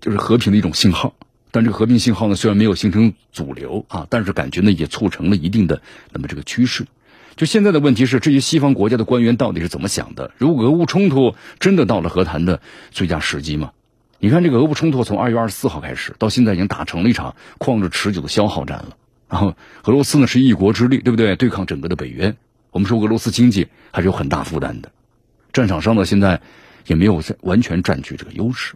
[0.00, 1.14] 就是和平的一种信号。
[1.52, 5.82] 但这个和平信号呢，虽然没有形成主流啊，但是感觉呢也促成了一定的
[6.12, 6.86] 那么这个趋势。
[7.36, 10.32] 就现在的问题是，至于西方国家的官员到底是怎么想的？
[10.36, 12.60] 如果俄乌冲突真的到了和谈的
[12.90, 13.72] 最佳时机吗？
[14.18, 18.96] 你看，这个俄乌冲突从二月二十四号开始，到现在已经打成了一场旷日持久的消耗战了。
[19.30, 21.36] 然后，俄罗斯呢是一国之力，对不对？
[21.36, 22.34] 对抗整个的北约。
[22.72, 24.90] 我们说俄罗斯经济还是有很大负担的，
[25.52, 26.40] 战场上呢现在
[26.86, 28.74] 也没有在完全占据这个优势，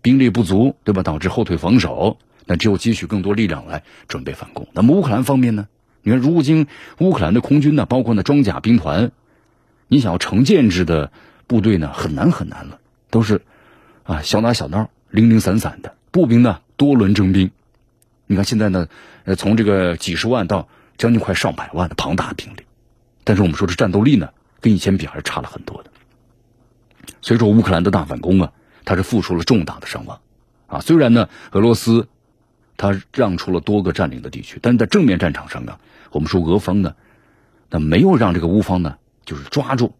[0.00, 1.02] 兵力不足，对吧？
[1.02, 4.68] 导致后退防守，那只有积蓄更多力量来准备反攻。
[4.72, 5.66] 那么乌克兰方面呢？
[6.02, 9.10] 你看，如今乌克兰的空军呢，包括呢装甲兵团，
[9.88, 11.10] 你想要成建制的
[11.48, 12.78] 部队呢，很难很难了，
[13.10, 13.42] 都是
[14.04, 15.94] 啊小打小闹、零零散散的。
[16.10, 17.50] 步兵呢，多轮征兵，
[18.26, 18.88] 你看现在呢，
[19.28, 22.62] 呃，从这个几十万到将近快上百万的庞大兵力，
[23.24, 25.90] 但是我们说这战斗力呢，跟以前比还是差了很多的。
[27.20, 28.50] 所以说，乌克兰的大反攻啊，
[28.86, 30.18] 它是付出了重大的伤亡
[30.66, 30.80] 啊。
[30.80, 32.08] 虽然呢，俄罗斯
[32.78, 35.78] 他让出了多个占领的地区，但是在正面战场上啊。
[36.10, 36.94] 我们说俄方呢，
[37.68, 39.94] 那没有让这个乌方呢，就是抓住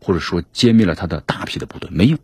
[0.00, 2.16] 或者说歼灭了他的大批的部队，没有。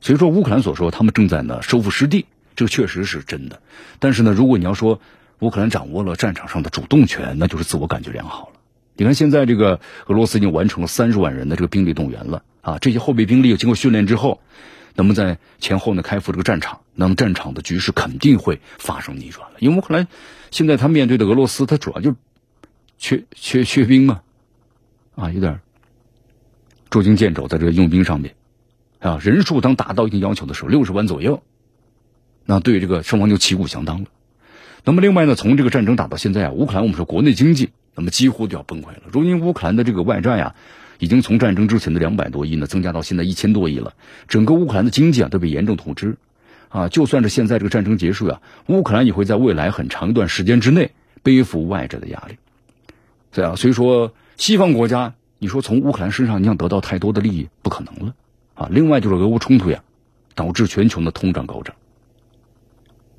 [0.00, 3.62] 所以说，乌克兰所说他们正在呢收复失地，这个确实是真的。
[4.00, 5.00] 但是呢，如果你要说
[5.42, 8.60] 乌克兰掌握了战场上的主动权，那就是自我感觉良好了。
[8.94, 14.40] 你看，现在这个俄罗斯已经完成了三十万人的这个兵力动员了啊，这些后备兵力经过训练之后，
[14.94, 19.56] 那么在前后呢开赴这个战场，那么战场的局势肯定会发生逆转了。
[19.58, 20.06] 因为乌克兰
[20.52, 22.14] 现在他面对的俄罗斯，他主要就
[22.98, 24.22] 缺缺缺兵嘛，
[25.16, 25.58] 啊，有点
[26.88, 28.36] 捉襟见肘在这个用兵上面。
[29.00, 31.42] 啊，人数当达到一定要求的时候，六十万左右，
[32.44, 34.06] 那对这个双方就旗鼓相当了。
[34.84, 39.02] 那么另外呢，从这个战争打到现在啊，乌克兰我们说国内经济那么几乎就要崩溃了。
[39.12, 40.54] 如今乌克兰的这个外债呀，
[40.98, 43.94] 已经从战争之前的两百多亿呢，增加到现在一千多亿了。
[44.26, 46.16] 整个乌克兰的经济啊都被严重透支
[46.68, 46.88] 啊。
[46.88, 50.90] 就算是现在这个战争结束呀，乌克兰也会在未来很长一段时间之内
[51.22, 52.38] 背负外债的压力。
[53.30, 58.14] 对啊，所以说西方国家，你说从乌克兰身上你想得到太多的利益，不可能了。
[58.54, 59.84] 啊，另外就是俄乌冲突呀，
[60.34, 61.76] 导致全球的通胀高涨，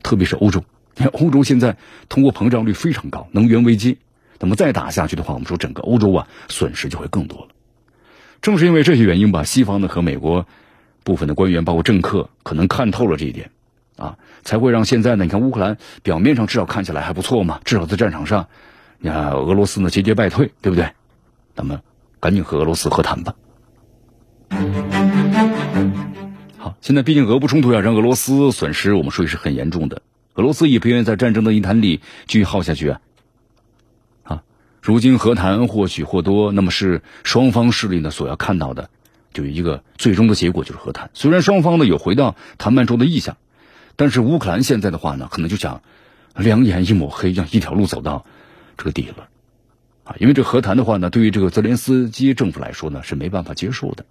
[0.04, 0.64] 特别是欧洲。
[0.96, 1.78] 你看，欧洲现在
[2.10, 3.98] 通货膨胀率非常高，能源危机，
[4.40, 7.48] 那么再打下去的话，我们说整个欧洲啊，损失就会更多了。
[8.42, 10.46] 正是因为这些原因吧，西方呢和美国
[11.04, 13.52] 部分的官员，包括政客，可能看透了这一点，
[13.98, 18.48] 啊，才会让现在呢，你看乌克兰表面上至少看起来还不错嘛，至少在战场上，
[19.00, 20.92] 你看俄罗斯呢节节败退，对不对？
[21.56, 21.82] 那么
[22.20, 23.34] 赶紧和俄罗斯和谈吧。
[26.58, 30.02] 好，现在毕竟俄乌冲突要让俄罗斯损失，我们说也是很严重的。
[30.36, 33.02] 俄罗斯也不愿意在战争的泥潭里继续耗下去啊！
[34.24, 34.44] 啊，
[34.82, 38.90] 如今和谈或许或多，那么是双方势力呢所要看到的，
[39.34, 41.12] 就一个最终的结果就是和谈。
[41.14, 43.38] 虽然双方呢有回到谈判桌的意向，
[43.96, 45.84] 但是乌克兰现在的话呢，可能就想
[46.36, 48.26] 两眼一抹黑，让一条路走到
[48.76, 49.28] 这个底了
[50.04, 50.16] 啊！
[50.20, 54.06] 因为这和谈的话呢，对于这个泽连斯基政府来说呢，是没办法接受的。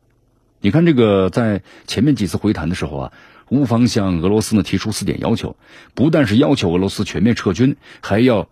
[0.60, 3.12] 你看，这个在前面几次会谈的时候啊，
[3.52, 5.56] 乌方向俄罗斯呢提出四点要求，
[5.94, 8.48] 不但是要求俄罗斯全面撤军，还要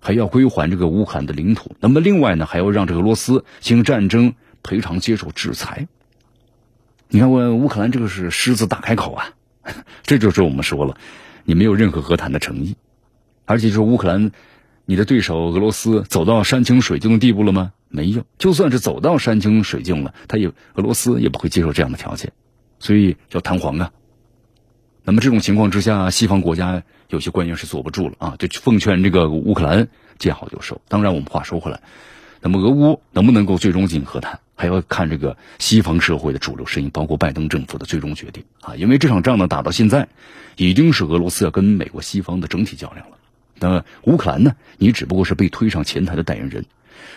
[0.00, 1.76] 还要归还这个乌克兰的领土。
[1.78, 4.34] 那么另外呢，还要让这个俄罗斯进行战争
[4.64, 5.86] 赔偿，接受制裁。
[7.10, 9.30] 你看，我乌克兰这个是狮子大开口啊，
[10.02, 10.96] 这就是我们说了，
[11.44, 12.74] 你没有任何和谈的诚意，
[13.44, 14.32] 而且是乌克兰，
[14.84, 17.72] 你的对手俄罗斯走到山清水净的地步了吗？
[17.88, 22.32] 没有，就算是走到山清水净了，他也俄罗斯也不会接受这样的条件，
[22.80, 23.92] 所以叫弹簧啊。
[25.02, 30.80] 那么这种情况之下，西方国家有些官员是坐不住了啊，就奉劝这个乌克兰见好就收。
[30.88, 31.80] 当然，我们话说回来，
[32.40, 38.76] 那么俄乌能不能够最终进行和谈，还要看这个西方社会的主流声音，包括拜登政府的最终决定啊。
[38.76, 40.06] 因为这场仗呢打到现在，
[40.56, 43.16] 已经是俄罗斯要跟美国西方的整体较量了。
[43.58, 46.66] 那么乌克兰呢，你只不过是被推上前台的代言人。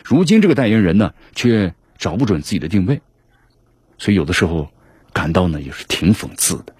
[0.03, 3.01] 如今这个代言人呢，却找不准自己的定位，
[3.97, 4.69] 所以有的时候
[5.11, 6.72] 感到呢也是挺讽刺的。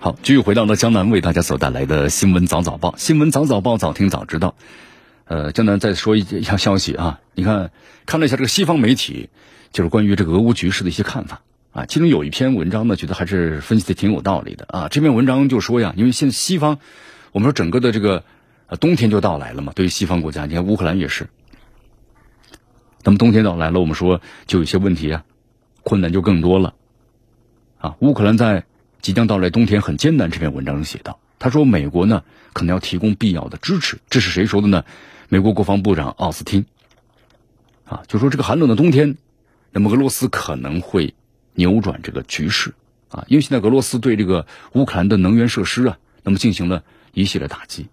[0.00, 4.54] 好，继续回到呢江南为大家所带来的新闻早早报，新闻早早报，早听早知道。
[5.26, 7.70] 呃，江南再说一条消息啊，你看
[8.04, 9.30] 看了一下这个西方媒体，
[9.72, 11.40] 就是关于这个俄乌局势的一些看法。
[11.72, 14.88] 啊，其中有一篇文章呢，觉得还是分析的挺有道理的啊。
[14.90, 16.78] 这篇文章就说呀，因为现在西方，
[17.32, 18.24] 我们说整个的这个
[18.66, 21.28] 呃冬天就到来了嘛，对于西方国家，你看乌克兰也是。
[23.04, 25.24] 那么冬天到来了，我们说就有些问题啊，
[25.84, 26.74] 困难就更多了。
[27.78, 28.64] 啊，乌克兰在
[29.00, 30.30] 即将到来冬天很艰难。
[30.30, 34.84] 这篇文章中写道，他说美国呢可能要提供必要的支持，这是谁说的呢？
[35.28, 36.66] 美国国防部长奥斯汀。
[37.84, 39.16] 啊，就说这个寒冷的冬天，
[39.70, 41.14] 那么俄罗斯可能会。
[41.56, 42.74] 扭转这个局势
[43.08, 47.86] 啊，因为现在俄罗斯对这个乌克兰的能源设施啊，那么进行了一系列打击。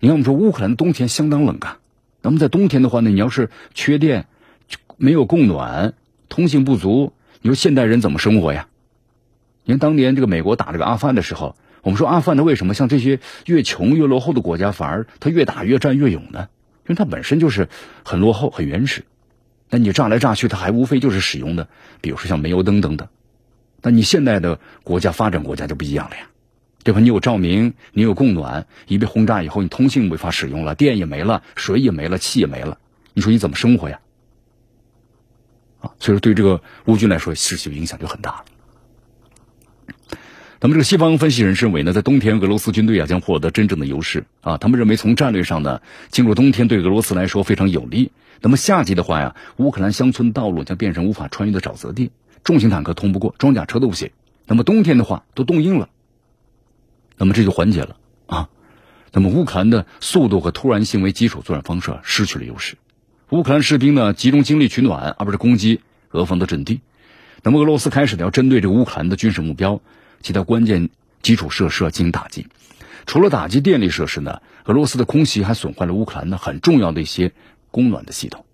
[0.00, 1.80] 你看，我们说乌克兰冬天相当冷啊，
[2.22, 4.26] 那么在冬天的话呢，你要是缺电、
[4.96, 5.94] 没有供暖、
[6.28, 8.68] 通信不足，你说现代人怎么生活呀？
[9.64, 16.48] 你看当年这个美国打这个阿富汗的时候，我们说阿富汗它为什么像这些越穷越落后的国家，反而它越打越战越勇呢？
[16.86, 17.68] 因为它本身就是
[18.04, 19.04] 很落后、很原始。
[19.70, 21.66] 那你炸来炸去，它还无非就是使用的，
[22.00, 23.08] 比如说像煤油灯等等。
[23.80, 26.28] 那你现在的国家发展国家就不一样了呀，
[26.84, 27.00] 对吧？
[27.00, 32.78] 你有照明，你有供暖，一被轰炸以后，你通信没法使用了，电也没了，水也没了，气也没了，
[33.14, 33.98] 你说你怎么生活呀？
[35.84, 38.44] 啊，所以说对这个乌军来说，实际影响就很大了。
[40.60, 48.12] 那么这个西方分析人士认为呢，在冬天俄罗斯军队啊将获得真正的优势啊，他们认为从战略上呢，进入冬天对俄罗斯来说非常有利。
[48.40, 52.12] 那么夏季的话呀，乌克兰乡村道路将变成无法穿越的沼泽地，
[52.44, 54.10] 重型坦克通不过，装甲车都不行。
[54.46, 55.90] 那么冬天的话，都冻硬了。
[57.18, 58.48] 那么这就缓解了啊。
[59.12, 62.76] 那么乌克兰的速度和突然性为基础作战方式失去了优势。
[63.34, 66.82] 乌克兰士兵呢集中精力取暖，而不是攻击俄方的阵地。
[67.42, 69.80] 那么俄罗斯开始呢要针对这乌克兰的军事目标、
[70.22, 70.88] 其他关键
[71.20, 72.46] 基础设施进行打击。
[73.06, 77.32] 除了打击电力设施呢，俄罗斯的空袭还损坏了乌克兰的很重要的一些
[77.72, 78.44] 供暖的系统。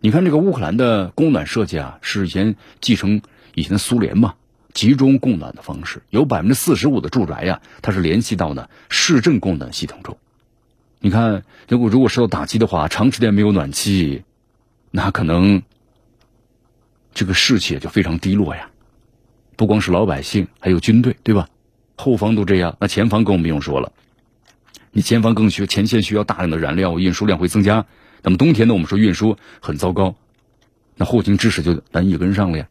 [0.00, 3.20] 你看这个乌克兰的供暖设计啊，是以前继承
[3.54, 4.36] 以前的苏联嘛，
[4.72, 10.16] 集中供暖的方式，有百分之四十五的住宅呀，它是联系到呢市政供暖系统中。
[11.02, 14.22] 你看，如果如果受到打击的话，长时间没有暖气，
[14.90, 15.62] 那可能
[17.12, 18.70] 这个士气也就非常低落呀。
[19.56, 21.48] 不光是老百姓，还有军队，对吧？
[21.96, 23.92] 后方都这样，那前方更不用说了。
[24.90, 27.84] 你前方更需前线需要大量的燃料，运输量会增加。
[28.22, 30.16] 那么冬天呢，我们说运输很糟糕，
[30.96, 32.66] 那后勤支持就难以跟上了呀。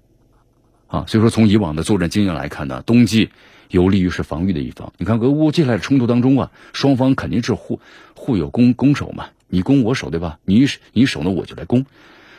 [0.88, 3.29] 啊，所以说从以往的作战经验来看呢，冬季
[3.69, 4.91] 有利于是防御的一方。
[4.97, 7.79] 你看俄乌接下来的冲突当中啊，双方肯定是互
[8.15, 10.39] 互有攻攻守嘛，你攻我守对吧？
[10.45, 11.85] 你你守呢，我就来攻。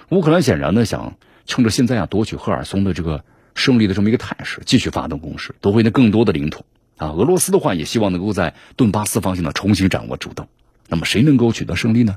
[0.09, 6.64] 乌克兰显然呢想趁着现在啊夺取赫尔松的这个胜利的这么一个态势，继续发动攻势，夺回那更多的领土。
[6.96, 10.49] 啊，俄罗斯的话也希望能够在顿巴斯方向呢重新掌握主动。
[10.88, 12.16] 那么谁能够取得胜利呢？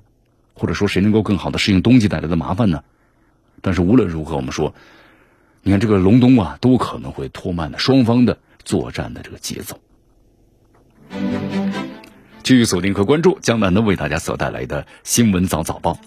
[0.55, 2.83] 或者说谁能够更好的适应冬季带来的麻烦呢？
[3.61, 4.75] 但是无论如何，我们说，
[5.61, 9.79] 你看这个隆冬啊，都可能会拖慢了双方的作战的这个节奏。
[12.43, 15.97] 继续锁定和关注江南呢为大家所带来的新闻早早报，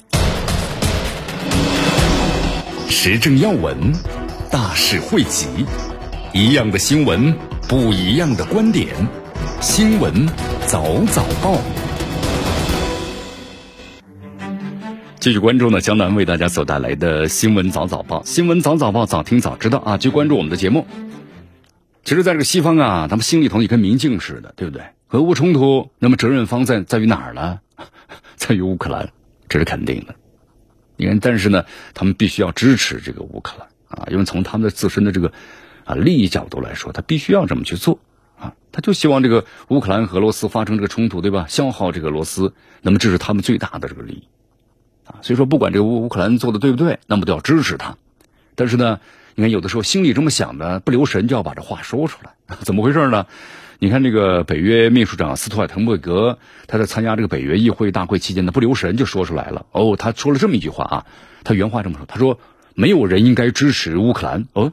[2.91, 3.75] 时政要闻，
[4.51, 5.47] 大事汇集，
[6.35, 7.35] 一样的新闻，
[7.67, 8.89] 不一样的观点，
[9.63, 10.29] 新闻
[10.67, 11.57] 早早报。
[15.19, 19.97] 继续关注呢，江南为大家所带来的新闻早早报，新闻早早报，早听早知道啊！
[19.97, 20.87] 继续关注我们的节目。
[22.05, 24.85] 其实，在这个西方啊，他们心里头也跟明镜似的，对不对？
[25.11, 27.61] 俄乌冲突，那么责任方在在于哪儿呢？
[28.35, 29.09] 在于乌克兰，
[29.49, 30.15] 这是肯定的。
[30.97, 31.65] 你看，但是呢，
[31.95, 35.33] 他们必须要支持这个乌克兰啊，因为从他们的自身的这个
[35.85, 38.01] 啊利益角度来说，他必须要这么去做
[38.37, 41.47] 啊，他就希望这个乌克兰和俄罗斯发生这个冲突，对吧？
[41.49, 44.29] 消耗这个俄罗斯，那么这是他们最大的这个利益。
[45.05, 47.97] 啊，所以说不管这个乌乌克兰做的对不对，那么都要支持他。
[48.57, 48.99] 但是呢，
[49.37, 52.33] 你看有的时候心里这么想的，不留神就要把这话说出来，
[52.67, 53.27] 怎么回事呢？
[53.79, 59.67] 你看这个北约秘书长斯托尔滕贝格，他在参加这个北约议会大会期间呢，不留神就说出来了。
[59.73, 61.07] 哦，他说了这么一句话啊，
[61.45, 62.39] 他原话这么说，他说
[62.75, 64.47] 没有人应该支持乌克兰。
[64.55, 64.73] 哦，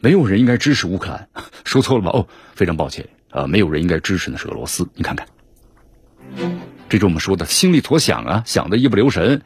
[0.00, 1.28] 没有人应该支持乌克兰，
[1.64, 2.10] 说错了吧？
[2.12, 4.88] 哦，非常抱歉啊，没有人应该支持的是俄罗斯。
[4.94, 5.26] 你看看，
[6.88, 9.42] 这是我们说的心里所想啊，想的一不留神。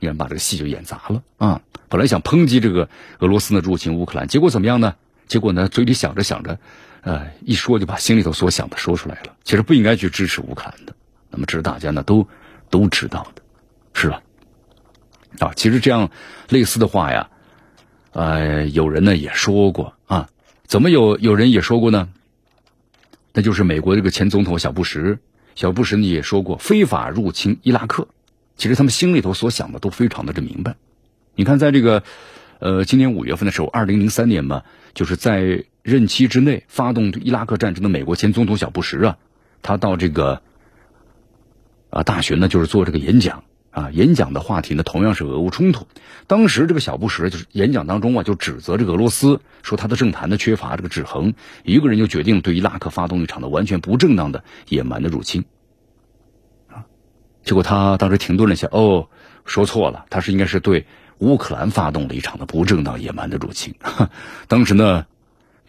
[0.00, 1.62] 你看，把这个戏就演砸了啊！
[1.88, 4.96] 本来想抨击这个俄罗斯呢入侵乌克兰，结果怎么样呢？
[5.28, 6.58] 结果呢，嘴里想着想着，
[7.04, 9.36] 呃，一说就把心里头所想的说出来了。
[9.44, 10.94] 其实不应该去支持乌克兰的，
[11.30, 12.26] 那么这是大家呢都
[12.70, 13.42] 都知道的，
[13.92, 14.22] 是吧？
[15.38, 16.10] 啊，其实这样
[16.48, 17.28] 类似的话呀，
[18.12, 20.28] 呃，有人呢也说过啊，
[20.66, 22.08] 怎么有有人也说过呢？
[23.32, 25.18] 那就是美国这个前总统小布什，
[25.54, 28.06] 小布什呢也说过非法入侵伊拉克。
[28.56, 30.76] 其实他们心里头所想的都非常的这明白，
[31.34, 32.04] 你看，在这个，
[32.60, 34.62] 呃，今年五月份的时候，二零零三年嘛，
[34.94, 39.18] 就是在任期之内发动伊拉克战争的美国前总统小布什啊，
[39.60, 40.40] 他到这个
[41.90, 45.86] 啊大学呢，就是做这个演讲啊，演讲的话题呢同样是俄乌冲突。
[46.26, 55.44] 当时这个小布什就是演讲当中啊，就指责这个俄罗斯，说他的政坛呢缺乏这个制衡，一个人就决定对伊拉克发动一场的完全不正当的野蛮的入侵。
[57.42, 59.10] 结果他当时停顿了一下，哦，
[59.44, 60.86] 说错了，他是应该是对
[61.18, 63.74] 乌克兰发动了一场的不正当野蛮的入侵。
[64.48, 65.04] 当时呢，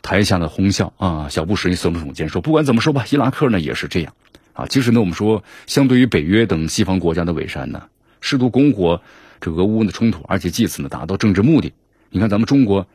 [0.05, 4.13] 台下的哄笑啊，小布什耸了耸肩说：“不管怎么说吧，伊拉克呢也是这样
[4.53, 4.67] 啊。
[4.67, 7.87] 其实呢，我们说，相对于北约等西方国家的伪善呢，
[8.21, 9.01] 试图拱火
[9.41, 11.73] 这俄乌的冲突，而且借此呢达到政治目的。
[12.11, 12.87] 你看，咱们中国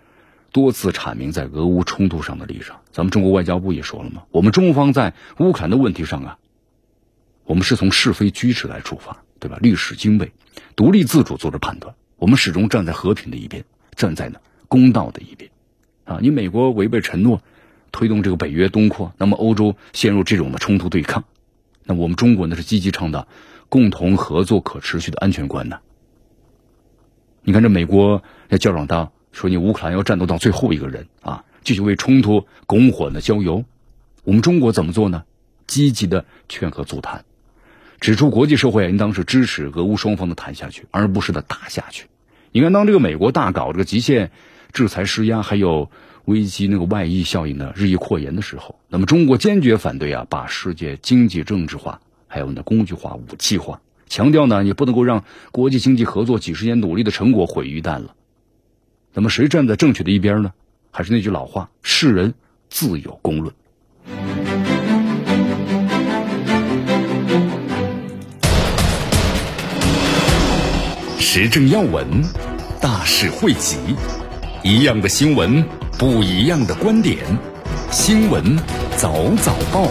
[0.53, 6.39] 多次阐明在俄乌冲突上的立场，咱们中国外交部也说了嘛，我们中方在乌克兰的问题上啊。”
[7.45, 9.59] 我们是从是非曲直来出发，对吧？
[9.61, 10.33] 历史经纬，
[10.77, 11.97] 独立自主做着判断。
[12.17, 13.65] 我们始终站在和平的一边，
[13.97, 14.39] 站在呢
[14.69, 15.51] 公道的一边。
[16.11, 17.41] 啊，你美国违背承诺，
[17.93, 21.23] 推动这个北约东扩，那么欧洲陷入这种的冲突对抗，
[21.85, 23.29] 那我们中国呢是积极倡导
[23.69, 25.79] 共同合作、可持续的安全观呢。
[27.43, 33.65] 你看这美国在叫嚷道说你乌克兰要战斗到最后一个人啊，继续为冲突拱火呢浇油。
[34.25, 35.23] 我们中国怎么做呢？
[35.69, 37.25] 积极的劝和促谈。
[38.01, 42.07] 指出国际社会应当是支持俄乌双方的谈下去，而不是的打下去。
[42.51, 44.33] 你看，当这个美国大搞这个极限
[44.73, 45.91] 制裁施压，还有
[46.27, 58.15] 危机那个外溢效应呢日益扩延的时候，那么中国坚决反对啊，把世界经济政治化还有呢工具化、武器化，强调呢也不能够让国际经济合作几十年努力的成果毁于一旦了。
[59.13, 60.53] 那么谁站在正确的一边呢？
[60.93, 62.35] 还是那句老话：世人
[62.69, 63.55] 自有公论。
[71.19, 72.07] 时政要闻，
[72.81, 73.77] 大事汇集，
[74.63, 75.65] 一样的新闻，
[75.99, 77.17] 不一样的观点。
[77.91, 78.59] 新闻
[78.95, 79.91] 早早报，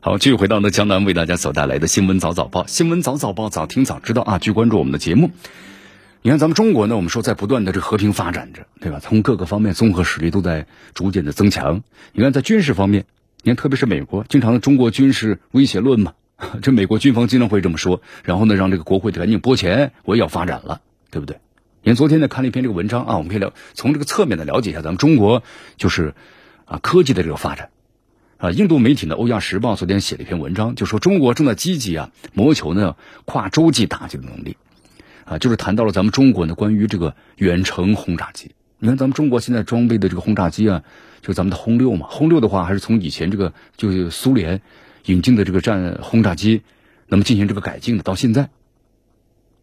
[0.00, 2.66] 好，继续回到呢江南为大家所带来的新闻早早报。
[2.66, 4.38] 新闻早早报，早听早知道啊！
[4.38, 5.30] 继续关注我们的节目。
[6.22, 8.98] 你看，咱们中国呢，我们说在不断的这和平发展着，对吧？
[9.00, 11.84] 从各个方面综合实力都在逐渐的增强。
[12.12, 13.04] 你看，在军事方面，
[13.44, 16.14] 你看，特别是美国，经常的中国军事威胁论嘛。
[16.60, 20.80] 这美国军方经常会这么说，然后呢，让这个国会赶紧拨钱，我也要发展了，
[21.14, 21.38] 对不对？
[21.84, 25.44] 你看昨天呢看了一篇这个文章啊，我们可以了从这个侧面的了解一下咱们中国
[25.76, 26.14] 就是
[26.64, 27.70] 啊科技的这个发展
[28.38, 28.50] 啊。
[28.50, 34.56] 印度媒体呢《欧亚时报》昨天写了一篇文章，就说中国正在积极啊谋求呢跨洲际打击的能力
[35.24, 38.50] 啊，就是谈到了咱们中国呢关于这个远程轰炸机。
[38.80, 40.82] 你看咱们中国现在装备的这个轰炸机啊，
[41.22, 44.60] 就咱们的轰六嘛，轰六的话还是从以前这个就是苏联。
[45.06, 46.62] 引进的这个战轰炸机，
[47.08, 48.48] 那么进行这个改进的，到现在，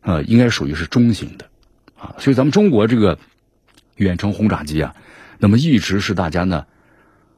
[0.01, 1.45] 呃，应该属于是中型的，
[1.97, 3.17] 啊，所以咱们中国这个
[3.97, 4.95] 远程轰炸机啊，
[5.39, 6.65] 那么一直是大家呢，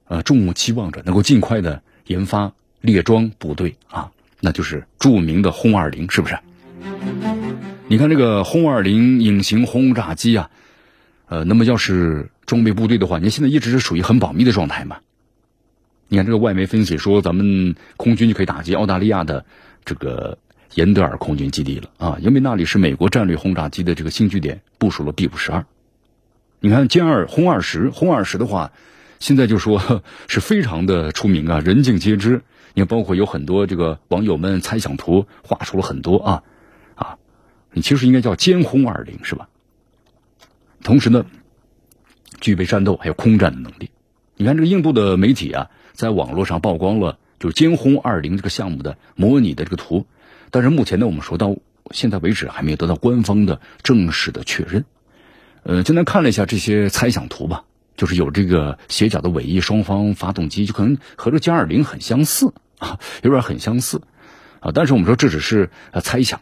[0.07, 2.51] 呃，众目期望着能够尽快的研发
[2.81, 4.09] 列装部队啊，
[4.39, 6.37] 那就是著名的轰二零，是不是？
[7.87, 10.49] 你看这个轰二零隐形轰炸机啊，
[11.27, 14.97] 呃，那么要是装备部队的话，你现在一直是属于很保密的状态嘛。
[16.07, 19.43] 你看这个外媒分析说，咱们空军就可以打击澳大利亚的
[19.83, 20.37] 这个
[20.75, 25.65] 严德尔空军基地了啊，因为那里是美国战略轰炸机的这个新据点，部署了 B 五十二。
[26.59, 28.71] 你看歼二轰二十，轰二十的话，
[29.19, 32.41] 现在就说 是非常的出名啊，人尽皆知。
[32.73, 36.43] 你看，包括有很多这个网友们猜想图画出了很多啊
[36.95, 37.17] 啊，
[37.71, 39.47] 你其实应该叫歼轰二零是吧？
[40.83, 41.25] 同时呢，
[42.41, 43.91] 具备战斗还有空战的能力。
[44.35, 45.69] 你看这个印度的媒体啊。
[45.93, 50.07] 在网络上曝光了就是歼轰二零这个项目的模拟的这个图，
[50.53, 51.55] 但是目前呢，我们说到
[51.89, 54.85] 现在为止还没有得到官方的正式的确认。
[55.63, 57.63] 呃，今天看了一下这些猜想图吧，
[57.97, 64.03] 就是有这个斜角的尾翼双方发动机，就可能和这歼二零很相似啊，有点很相似
[64.59, 64.69] 啊。
[64.71, 66.39] 但是我们说这只是呃猜想。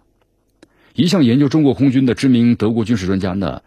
[0.93, 3.62] 一项研究中国空军的知名德国军事专家呢，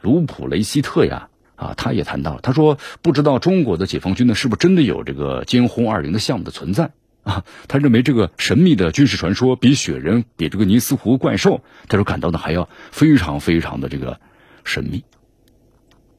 [0.00, 1.28] 卢普雷希特呀。
[1.56, 6.92] 啊，他也谈到了，他说不知道中国的解放军呢是不是真的有这个歼轰二零的项目的存在
[7.28, 7.44] 啊？
[7.68, 14.18] 他认为这个神秘的军事传说比雪人、比这个尼斯湖怪兽，他说感到呢还要非常非常的这个
[14.64, 15.04] 神秘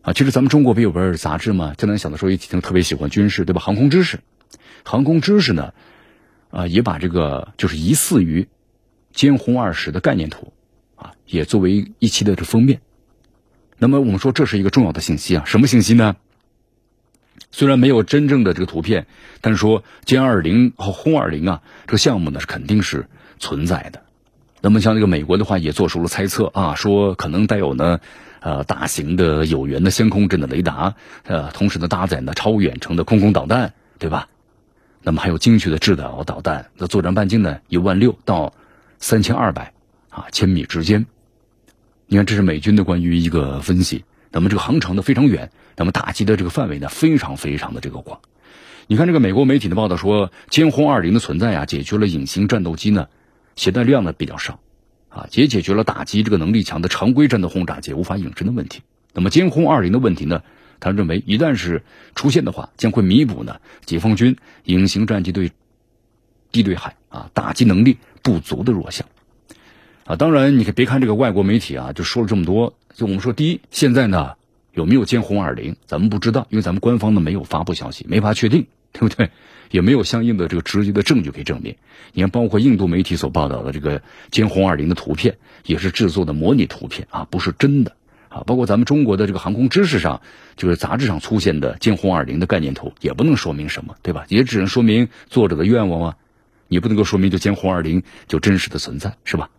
[0.03, 0.13] 啊。
[0.13, 1.73] 其实咱们中国不有本杂志吗？
[1.75, 3.59] 江南小的时候也挺特别喜欢军事，对吧？
[3.59, 4.19] 航空知识，
[4.83, 5.73] 航空知识呢
[6.51, 8.47] 啊也把这个就是疑似于
[9.13, 10.53] 歼轰二十的概念图
[10.95, 12.81] 啊也作为一期的这封面。
[13.79, 16.17] 那么我们说这是一个重要的信息啊，什么信息呢？
[17.51, 19.07] 虽然没有真正的这个图片，
[19.41, 23.07] 但是说歼二零和轰二零啊，这个项目呢是肯定是
[23.39, 24.03] 存在的。
[24.61, 27.99] 那么像这个美国的话也做出了猜测啊，说可能带有呢
[28.41, 34.27] 呃大型的有源的相空阵的雷达，呃，同时呢搭载呢超远程的空空导弹，对吧？
[35.01, 38.53] 那么还有精确的制导导弹的作战半径呢一万六到
[38.99, 39.73] 三千二百
[40.09, 41.05] 啊千米之间。
[42.05, 44.03] 你看，这是美军的关于一个分析。
[44.31, 48.19] 那么这个航程呢非常远，那么打击的这个范围呢非常非常的这个广。
[48.87, 53.07] 你看这个美国媒体的报道说，歼轰二零的存在啊，解决了隐形战斗机呢
[53.55, 54.59] 携带量呢比较少，
[55.09, 58.81] 啊，也解决了打击这个能力强的常规战斗轰炸机无法隐身的问题。
[59.13, 60.41] 那么歼轰二零的问题呢，
[60.79, 61.83] 他认为一旦是
[62.15, 65.51] 出现的话，将会弥补呢解放军隐形战机对
[66.51, 69.07] 地对海啊打击能力不足的弱项。
[70.05, 72.73] 啊，当然，你可别看这个外国媒体啊，就说了这么多。
[72.99, 74.33] 就我们说，第一，现在呢
[74.73, 79.29] 有没有歼轰二零，咱们不知道，因为咱们官方呢没有发布消息，没法确定，对不对？
[79.71, 81.77] 也没有相应的这个直接的证据可以证明。
[82.11, 87.95] 你看，包括印度媒体所报道的这个歼轰二零的图片，也是制作的模拟图片啊，不是真的
[88.27, 88.43] 啊。
[88.45, 90.21] 包括咱们中国的这个航空知识上，
[90.57, 94.25] 就是杂志上出现的歼轰二零的概念图，也不能说明什么，对吧？
[94.27, 96.17] 也只能说明作者的愿望啊，
[96.67, 99.49] 你不能够说明就歼轰二零就真实的存在，是吧？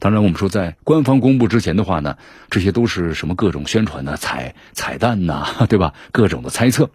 [0.00, 2.16] 当然，我们说在官方公布之前的话呢，
[2.48, 5.92] 这些都是什么各种宣传呢、彩彩蛋呐， 对吧？
[6.10, 6.90] 各种的猜测。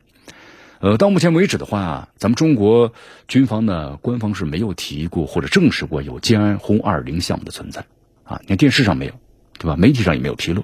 [0.80, 2.94] 呃，到目前为止的话，咱们中国
[3.28, 7.86] 军方呢，官方是没有提过或者证实过有歼轰二零项目的存在
[8.24, 8.40] 啊。
[8.42, 9.14] 你看电视上没有，
[9.60, 9.78] 对吧？
[9.78, 10.64] 媒体上也没有披露，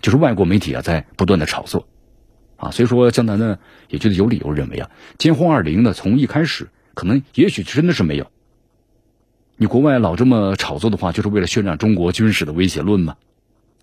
[0.00, 1.86] 就是外国媒体啊在不断的炒作
[2.56, 2.70] 啊。
[2.70, 8.30] 所以说，江南呢也觉得有理由认为啊，歼轰二零呢从一开始可能也许真的是没有。
[9.62, 13.14] 你国外老这么炒作的话，就是为了渲染中国军事的威胁论嘛。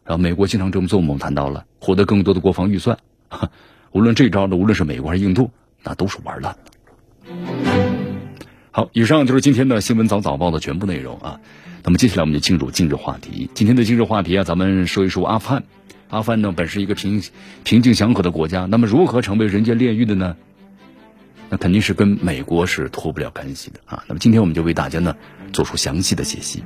[0.04, 2.98] 然后美国经常这么做，我们谈到了获得更多的国防预算。
[3.94, 5.52] 无论这招呢，无论是美国还是印度，
[5.82, 7.32] 那都是玩烂的。
[8.72, 11.40] 好，以上就是今天的新闻早早报的全部内容啊。
[11.86, 13.50] 那么接下来我们就进入今日话题。
[13.54, 15.64] 今天的今日话题啊，咱们说一说阿富汗。
[16.10, 17.24] 阿富汗呢，本是一个平
[17.64, 20.36] 平静祥和的国家，那么如何成为人间炼狱的呢？
[21.50, 24.04] 那肯定是跟美国是脱不了干系的啊。
[24.10, 25.16] 那么今天我们就为大家呢
[25.50, 26.64] 做出详细的解析。